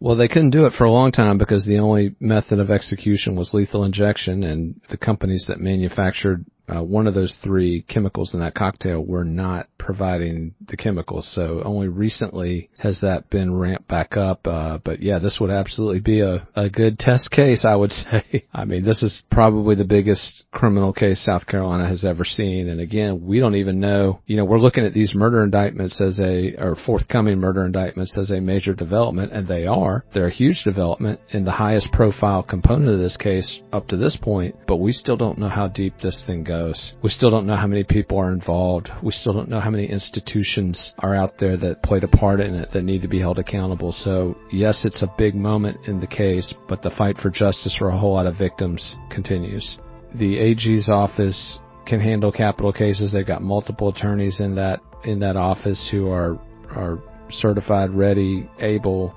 [0.00, 3.36] Well, they couldn't do it for a long time because the only method of execution
[3.36, 8.40] was lethal injection, and the companies that manufactured uh, one of those three chemicals in
[8.40, 11.30] that cocktail were not providing the chemicals.
[11.34, 14.46] So only recently has that been ramped back up.
[14.46, 18.46] Uh, but yeah, this would absolutely be a, a good test case, I would say.
[18.52, 22.68] I mean, this is probably the biggest criminal case South Carolina has ever seen.
[22.68, 26.20] And again, we don't even know, you know, we're looking at these murder indictments as
[26.20, 30.04] a, or forthcoming murder indictments as a major development, and they are.
[30.14, 34.16] They're a huge development in the highest profile component of this case up to this
[34.16, 36.94] point, but we still don't know how deep this thing goes.
[37.02, 38.90] We still don't know how many people are involved.
[39.02, 42.54] We still don't know how many institutions are out there that played a part in
[42.54, 43.92] it that need to be held accountable.
[43.92, 47.88] So yes, it's a big moment in the case, but the fight for justice for
[47.88, 49.78] a whole lot of victims continues.
[50.14, 53.12] The AG's office can handle capital cases.
[53.12, 56.38] They've got multiple attorneys in that in that office who are
[56.70, 59.14] are certified, ready, able,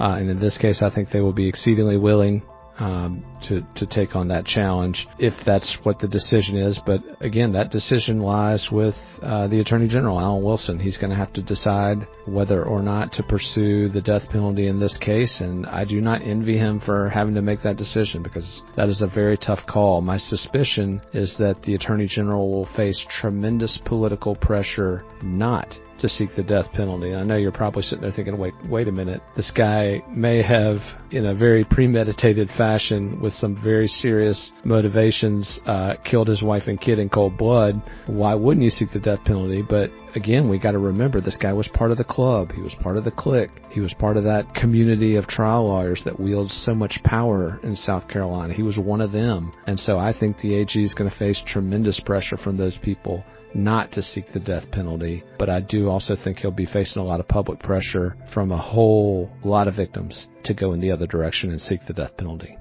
[0.00, 2.42] uh, and in this case, I think they will be exceedingly willing
[2.80, 6.80] um, to to take on that challenge if that's what the decision is.
[6.84, 10.80] But again, that decision lies with uh, the Attorney General, Alan Wilson.
[10.80, 14.80] He's going to have to decide whether or not to pursue the death penalty in
[14.80, 18.62] this case, and I do not envy him for having to make that decision because
[18.76, 20.00] that is a very tough call.
[20.00, 26.30] My suspicion is that the Attorney General will face tremendous political pressure not to seek
[26.36, 27.10] the death penalty.
[27.10, 29.22] And I know you're probably sitting there thinking, wait, wait a minute.
[29.36, 30.78] This guy may have,
[31.10, 36.80] in a very premeditated fashion, with some very serious motivations, uh, killed his wife and
[36.80, 37.82] kid in cold blood.
[38.06, 39.62] Why wouldn't you seek the death penalty?
[39.68, 42.52] But again, we got to remember this guy was part of the club.
[42.52, 43.50] He was part of the clique.
[43.70, 47.76] He was part of that community of trial lawyers that wields so much power in
[47.76, 48.54] South Carolina.
[48.54, 49.52] He was one of them.
[49.66, 53.24] And so I think the AG is going to face tremendous pressure from those people
[53.54, 57.04] not to seek the death penalty, but I do also think he'll be facing a
[57.04, 61.06] lot of public pressure from a whole lot of victims to go in the other
[61.06, 62.56] direction and seek the death penalty.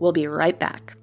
[0.00, 0.96] We'll be right back.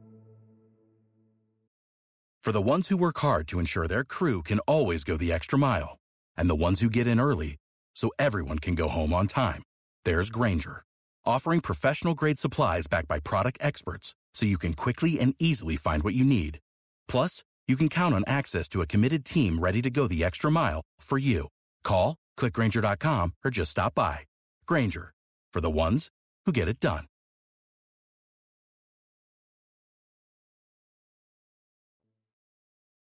[2.41, 5.59] For the ones who work hard to ensure their crew can always go the extra
[5.59, 5.99] mile,
[6.35, 7.57] and the ones who get in early
[7.93, 9.61] so everyone can go home on time,
[10.05, 10.83] there's Grainger,
[11.23, 16.03] offering professional grade supplies backed by product experts so you can quickly and easily find
[16.03, 16.59] what you need.
[17.07, 20.49] Plus, you can count on access to a committed team ready to go the extra
[20.51, 21.47] mile for you.
[21.83, 24.21] Call, clickgrainger.com, or just stop by.
[24.65, 25.13] Grainger,
[25.53, 26.09] for the ones
[26.45, 27.05] who get it done.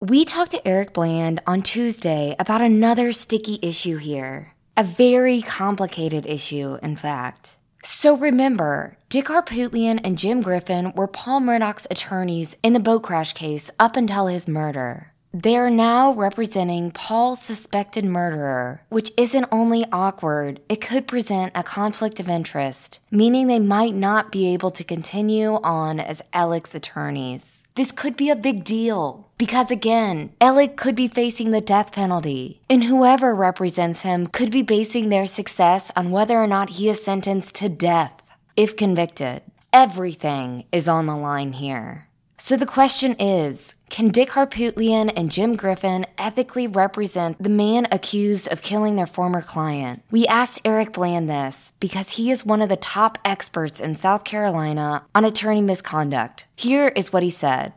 [0.02, 4.54] We talked to Eric Bland on Tuesday about another sticky issue here.
[4.74, 7.59] A very complicated issue, in fact.
[7.82, 13.32] So remember, Dick Harpootlian and Jim Griffin were Paul Murdaugh's attorneys in the boat crash
[13.32, 15.12] case up until his murder.
[15.32, 21.62] They are now representing Paul's suspected murderer, which isn't only awkward, it could present a
[21.62, 27.62] conflict of interest, meaning they might not be able to continue on as Alec's attorneys.
[27.76, 32.60] This could be a big deal because again, Alec could be facing the death penalty,
[32.68, 37.04] and whoever represents him could be basing their success on whether or not he is
[37.04, 38.12] sentenced to death
[38.56, 39.42] if convicted.
[39.72, 42.09] Everything is on the line here.
[42.42, 48.48] So the question is can Dick Harpootlian and Jim Griffin ethically represent the man accused
[48.48, 50.03] of killing their former client?
[50.11, 54.24] We asked Eric Bland this because he is one of the top experts in South
[54.24, 56.46] Carolina on attorney misconduct.
[56.57, 57.74] Here is what he said.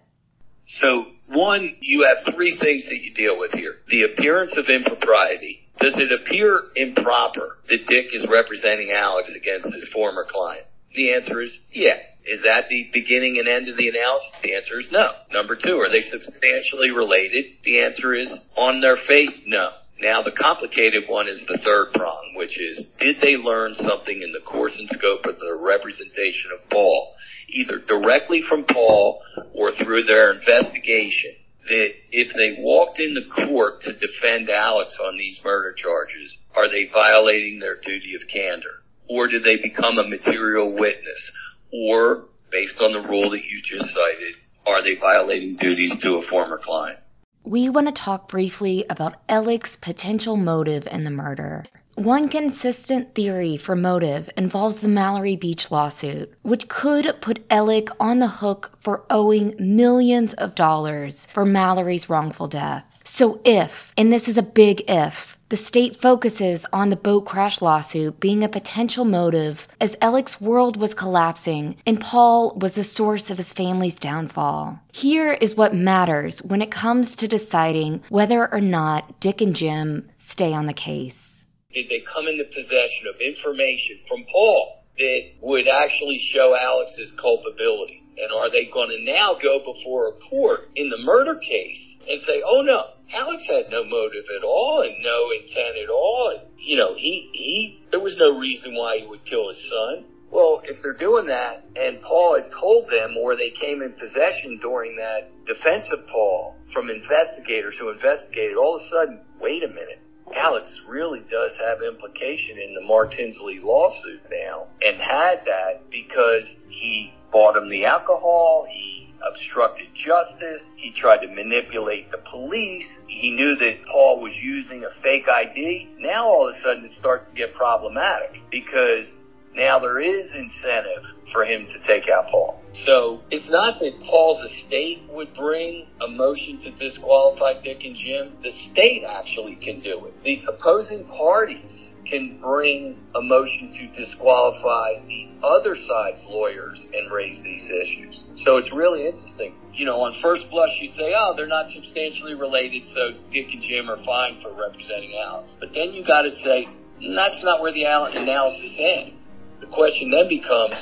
[0.80, 5.68] So, one, you have three things that you deal with here the appearance of impropriety.
[5.82, 10.66] Does it appear improper that Dick is representing Alex against his former client?
[10.96, 11.98] The answer is yeah.
[12.26, 14.32] Is that the beginning and end of the analysis?
[14.42, 15.12] The answer is no.
[15.32, 17.46] Number two, are they substantially related?
[17.64, 19.72] The answer is on their face, no.
[20.00, 24.32] Now the complicated one is the third prong, which is did they learn something in
[24.32, 27.14] the course and scope of the representation of Paul,
[27.50, 29.22] either directly from Paul
[29.54, 31.36] or through their investigation,
[31.70, 36.90] that if they walked into court to defend Alex on these murder charges, are they
[36.92, 38.84] violating their duty of candor?
[39.08, 41.32] Or do they become a material witness?
[41.74, 44.36] Or, based on the rule that you just cited,
[44.68, 47.00] are they violating duties to a former client?
[47.44, 51.64] We want to talk briefly about Alec's potential motive in the murder.
[51.96, 58.20] One consistent theory for motive involves the Mallory Beach lawsuit, which could put Alec on
[58.20, 63.00] the hook for owing millions of dollars for Mallory's wrongful death.
[63.04, 67.62] So if, and this is a big if, the state focuses on the boat crash
[67.62, 73.30] lawsuit being a potential motive as Alec's world was collapsing and Paul was the source
[73.30, 74.80] of his family's downfall.
[74.92, 80.10] Here is what matters when it comes to deciding whether or not Dick and Jim
[80.18, 85.68] stay on the case did they come into possession of information from Paul that would
[85.68, 88.04] actually show Alex's culpability?
[88.18, 92.22] And are they going to now go before a court in the murder case and
[92.22, 96.38] say, oh no, Alex had no motive at all and no intent at all.
[96.38, 100.06] And, you know, he, he, there was no reason why he would kill his son.
[100.32, 104.60] Well, if they're doing that and Paul had told them or they came in possession
[104.62, 109.68] during that defense of Paul from investigators who investigated, all of a sudden, wait a
[109.68, 110.00] minute,
[110.36, 116.46] Alex really does have implication in the Mark Tinsley lawsuit now and had that because
[116.70, 123.32] he bought him the alcohol, he obstructed justice, he tried to manipulate the police, he
[123.32, 125.90] knew that Paul was using a fake ID.
[126.00, 129.18] Now all of a sudden it starts to get problematic because
[129.56, 132.62] now there is incentive for him to take out Paul.
[132.86, 138.34] So it's not that Paul's estate would bring a motion to disqualify Dick and Jim.
[138.42, 140.24] The state actually can do it.
[140.24, 147.42] The opposing parties can bring a motion to disqualify the other side's lawyers and raise
[147.44, 148.24] these issues.
[148.44, 149.56] So it's really interesting.
[149.74, 153.62] You know, on first blush, you say, oh, they're not substantially related, so Dick and
[153.62, 155.56] Jim are fine for representing Alex.
[155.60, 156.68] But then you got to say,
[157.16, 159.30] that's not where the analysis ends.
[159.60, 160.76] The question then becomes,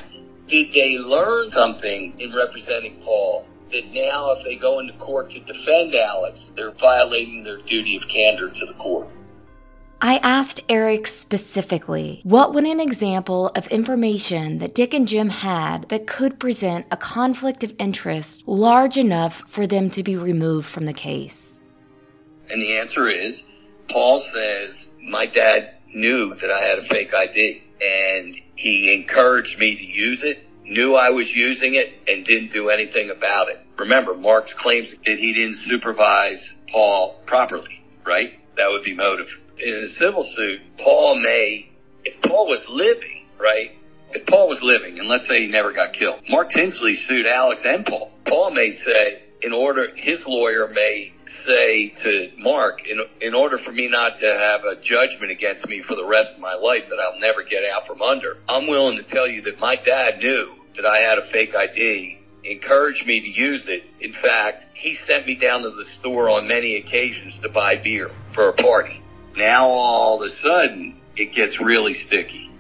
[0.50, 5.40] did they learn something in representing Paul that now if they go into court to
[5.40, 9.08] defend Alex, they're violating their duty of candor to the court?
[10.04, 15.89] I asked Eric specifically what would an example of information that Dick and Jim had
[15.89, 20.86] that could present a conflict of interest large enough for them to be removed from
[20.86, 21.60] the case?
[22.49, 23.43] And the answer is
[23.89, 29.76] Paul says, My dad knew that I had a fake ID and he encouraged me
[29.76, 33.60] to use it, knew I was using it, and didn't do anything about it.
[33.78, 38.34] Remember, Mark's claims that he didn't supervise Paul properly, right?
[38.58, 39.28] That would be motive.
[39.62, 41.70] In a civil suit, Paul may,
[42.03, 43.72] if Paul was living, right?
[44.12, 47.62] If Paul was living, and let's say he never got killed, Mark Tinsley sued Alex
[47.64, 48.12] and Paul.
[48.26, 51.14] Paul may say, in order, his lawyer may
[51.45, 55.84] say to Mark, in, in order for me not to have a judgment against me
[55.88, 58.97] for the rest of my life that I'll never get out from under, I'm willing
[58.97, 63.22] to tell you that my dad knew that I had a fake ID, encouraged me
[63.22, 63.84] to use it.
[63.99, 68.09] In fact, he sent me down to the store on many occasions to buy beer
[68.34, 69.01] for a party.
[69.36, 72.52] Now all of a sudden, it gets really sticky.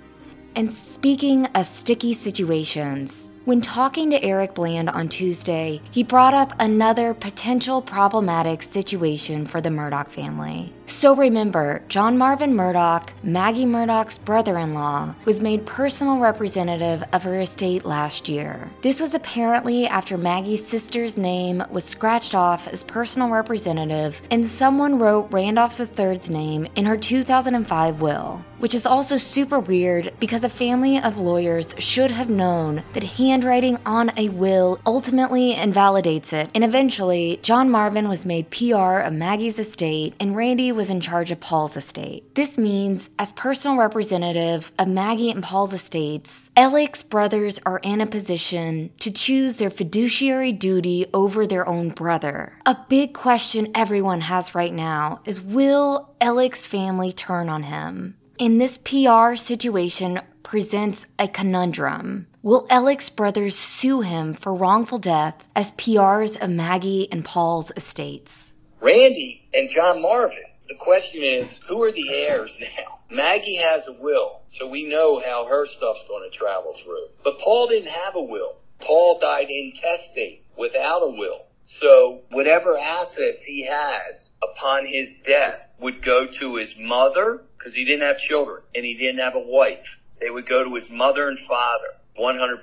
[0.55, 6.53] And speaking of sticky situations, when talking to Eric Bland on Tuesday, he brought up
[6.59, 10.73] another potential problematic situation for the Murdaugh family.
[10.91, 17.23] So remember, John Marvin Murdaugh, Maggie Murdaugh's brother in law, was made personal representative of
[17.23, 18.69] her estate last year.
[18.81, 24.99] This was apparently after Maggie's sister's name was scratched off as personal representative and someone
[24.99, 30.49] wrote Randolph III's name in her 2005 will, which is also super weird because a
[30.49, 36.63] family of lawyers should have known that handwriting on a will ultimately invalidates it, and
[36.63, 41.39] eventually, John Marvin was made PR of Maggie's estate and Randy was in charge of
[41.39, 42.35] Paul's estate.
[42.35, 48.07] This means, as personal representative of Maggie and Paul's estates, Alec's brothers are in a
[48.07, 52.53] position to choose their fiduciary duty over their own brother.
[52.65, 58.15] A big question everyone has right now is will Alec's family turn on him?
[58.37, 62.27] In this PR situation presents a conundrum.
[62.43, 68.51] Will Alec's brothers sue him for wrongful death as PRs of Maggie and Paul's estates?
[68.81, 72.99] Randy and John Marvin the question is, who are the heirs now?
[73.09, 77.07] Maggie has a will, so we know how her stuff's going to travel through.
[77.25, 78.55] But Paul didn't have a will.
[78.79, 81.47] Paul died intestate without a will.
[81.65, 87.83] So whatever assets he has upon his death would go to his mother, because he
[87.83, 89.85] didn't have children, and he didn't have a wife.
[90.21, 91.87] They would go to his mother and father.
[92.17, 92.61] 100%.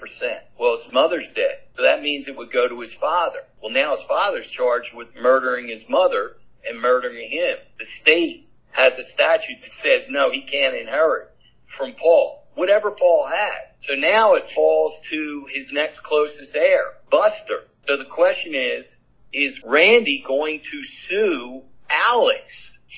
[0.59, 1.59] Well, his mother's dead.
[1.75, 3.41] So that means it would go to his father.
[3.63, 6.37] Well, now his father's charged with murdering his mother
[6.67, 7.57] and murdering him.
[7.79, 11.31] The state has a statute that says no, he can't inherit
[11.77, 13.75] from Paul, whatever Paul had.
[13.87, 17.65] So now it falls to his next closest heir, Buster.
[17.87, 18.85] So the question is,
[19.33, 22.43] is Randy going to sue Alex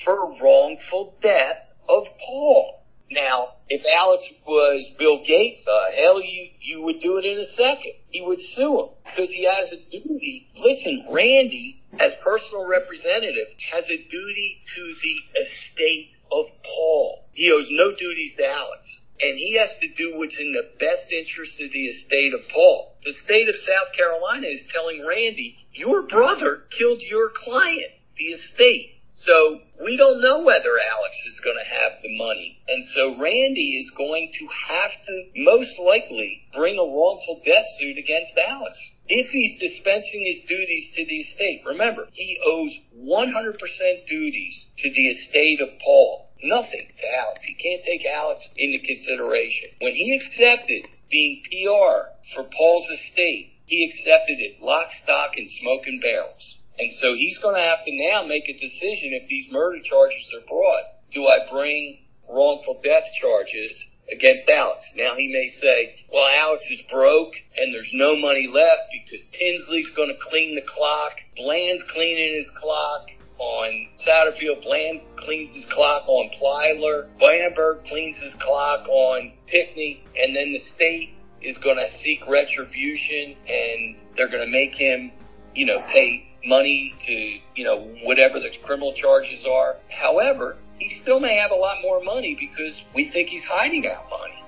[0.03, 1.57] for wrongful death
[1.87, 2.80] of Paul?
[3.11, 7.51] Now, if Alex was Bill Gates, uh, hell, you, you would do it in a
[7.59, 7.93] second.
[8.09, 10.47] He would sue him because he has a duty.
[10.55, 17.25] Listen, Randy, as personal representative, has a duty to the estate of Paul.
[17.33, 18.87] He owes no duties to Alex.
[19.21, 22.95] And he has to do what's in the best interest of the estate of Paul.
[23.03, 29.00] The state of South Carolina is telling Randy, your brother killed your client, the estate.
[29.25, 32.57] So we don't know whether Alex is going to have the money.
[32.67, 37.97] And so Randy is going to have to most likely bring a wrongful death suit
[37.99, 38.77] against Alex.
[39.07, 45.07] If he's dispensing his duties to the estate, remember, he owes 100% duties to the
[45.09, 46.29] estate of Paul.
[46.43, 47.45] Nothing to Alex.
[47.45, 49.69] He can't take Alex into consideration.
[49.81, 55.83] When he accepted being PR for Paul's estate, he accepted it lock, stock, and smoke
[55.85, 56.57] and barrels.
[56.81, 60.33] And so he's going to have to now make a decision if these murder charges
[60.33, 60.81] are brought.
[61.13, 63.75] Do I bring wrongful death charges
[64.11, 64.83] against Alex?
[64.95, 69.91] Now he may say, well, Alex is broke and there's no money left because Tinsley's
[69.95, 71.11] going to clean the clock.
[71.37, 73.05] Bland's cleaning his clock
[73.37, 74.63] on Satterfield.
[74.63, 77.09] Bland cleans his clock on Plyler.
[77.19, 80.03] Bamberg cleans his clock on Pinckney.
[80.17, 81.13] And then the state
[81.43, 85.11] is going to seek retribution and they're going to make him,
[85.53, 89.77] you know, pay money to, you know, whatever the criminal charges are.
[89.89, 94.09] However, he still may have a lot more money because we think he's hiding out
[94.09, 94.43] money.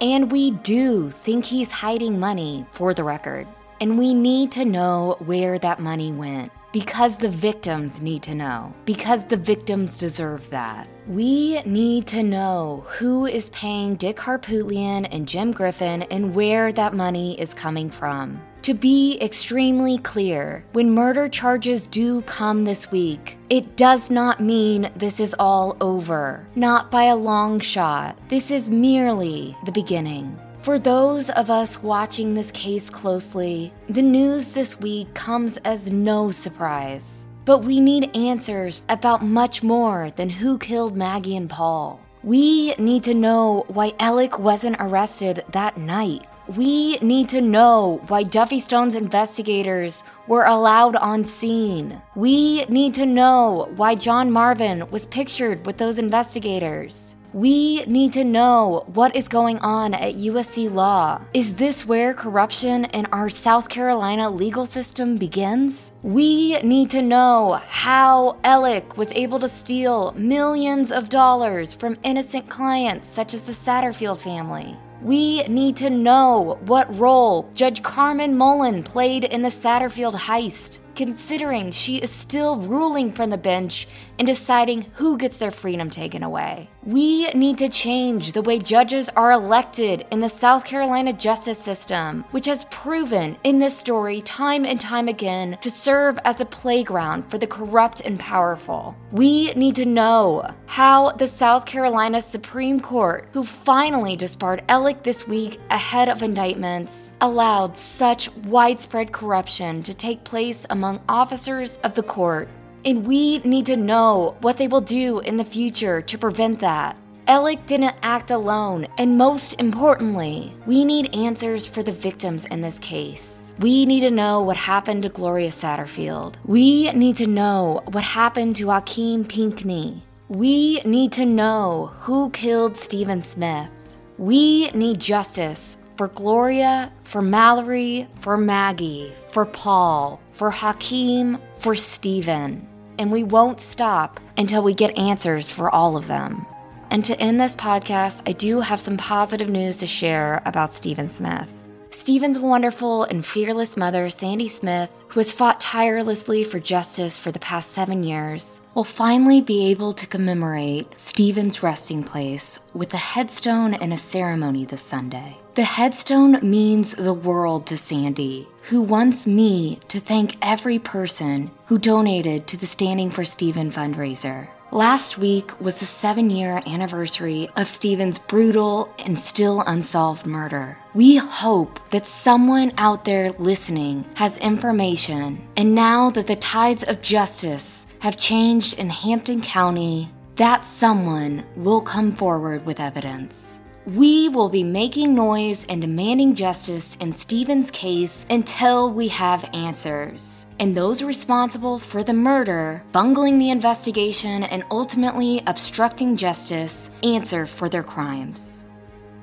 [0.00, 3.46] And we do think he's hiding money, for the record.
[3.80, 8.74] And we need to know where that money went because the victims need to know,
[8.84, 10.88] because the victims deserve that.
[11.06, 16.92] We need to know who is paying Dick Harpootlian and Jim Griffin and where that
[16.92, 18.42] money is coming from.
[18.62, 24.90] To be extremely clear, when murder charges do come this week, it does not mean
[24.96, 26.44] this is all over.
[26.56, 28.18] Not by a long shot.
[28.30, 30.36] This is merely the beginning.
[30.64, 36.30] For those of us watching this case closely, the news this week comes as no
[36.30, 37.26] surprise.
[37.44, 42.00] But we need answers about much more than who killed Maggie and Paul.
[42.22, 46.26] We need to know why Alec wasn't arrested that night.
[46.56, 52.00] We need to know why Duffy Stone's investigators were allowed on scene.
[52.16, 57.13] We need to know why John Marvin was pictured with those investigators.
[57.34, 61.20] We need to know what is going on at USC Law.
[61.34, 65.90] Is this where corruption in our South Carolina legal system begins?
[66.04, 72.48] We need to know how Alec was able to steal millions of dollars from innocent
[72.48, 74.76] clients such as the Satterfield family.
[75.02, 81.70] We need to know what role Judge Carmen Mullen played in the Satterfield heist, considering
[81.70, 83.88] she is still ruling from the bench
[84.18, 86.68] and deciding who gets their freedom taken away.
[86.84, 92.24] We need to change the way judges are elected in the South Carolina justice system,
[92.30, 97.30] which has proven in this story time and time again to serve as a playground
[97.30, 98.94] for the corrupt and powerful.
[99.12, 105.26] We need to know how the South Carolina Supreme Court, who finally disbarred Alec this
[105.26, 112.02] week ahead of indictments, allowed such widespread corruption to take place among officers of the
[112.02, 112.48] court
[112.84, 116.96] and we need to know what they will do in the future to prevent that.
[117.26, 122.78] Alec didn't act alone, and most importantly, we need answers for the victims in this
[122.80, 123.50] case.
[123.58, 126.34] We need to know what happened to Gloria Satterfield.
[126.44, 130.02] We need to know what happened to Hakeem Pinckney.
[130.28, 133.70] We need to know who killed Stephen Smith.
[134.18, 142.68] We need justice for Gloria, for Mallory, for Maggie, for Paul, for Hakeem, for Stephen
[142.98, 146.46] and we won't stop until we get answers for all of them.
[146.90, 151.08] And to end this podcast, I do have some positive news to share about Stephen
[151.08, 151.48] Smith.
[151.90, 157.38] Stephen's wonderful and fearless mother, Sandy Smith, who has fought tirelessly for justice for the
[157.38, 163.74] past seven years, will finally be able to commemorate Stephen's resting place with a headstone
[163.74, 165.36] and a ceremony this Sunday.
[165.54, 171.78] The headstone means the world to Sandy, who wants me to thank every person who
[171.78, 174.48] donated to the Standing for Stephen fundraiser.
[174.72, 180.78] Last week was the seven year anniversary of Stephen's brutal and still unsolved murder.
[180.94, 187.02] We hope that someone out there listening has information, and now that the tides of
[187.02, 193.58] justice have changed in Hampton County, that someone will come forward with evidence.
[193.86, 200.46] We will be making noise and demanding justice in Stephen's case until we have answers.
[200.58, 207.68] And those responsible for the murder, bungling the investigation, and ultimately obstructing justice answer for
[207.68, 208.64] their crimes.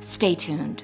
[0.01, 0.83] Stay tuned.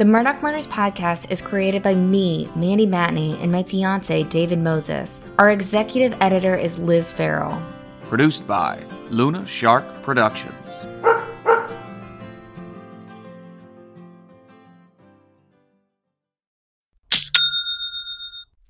[0.00, 5.20] The Murdaugh Murders podcast is created by me, Mandy Matney, and my fiance, David Moses.
[5.38, 7.60] Our executive editor is Liz Farrell.
[8.08, 10.54] Produced by Luna Shark Productions.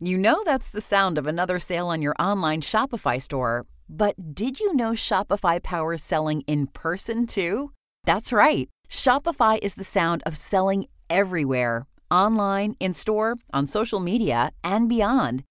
[0.00, 3.66] You know that's the sound of another sale on your online Shopify store.
[3.88, 7.70] But did you know Shopify powers selling in person too?
[8.02, 8.68] That's right.
[8.88, 15.44] Shopify is the sound of selling everywhere online, in store, on social media, and beyond.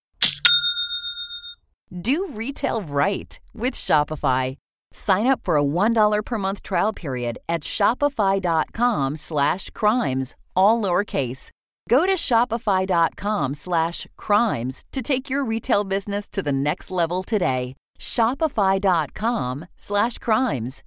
[2.01, 4.57] Do retail right with Shopify.
[4.91, 11.49] Sign up for a $1 per month trial period at shopify.com slash crimes, all lowercase.
[11.89, 17.76] Go to shopify.com slash crimes to take your retail business to the next level today.
[17.99, 20.84] Shopify.com slash crimes.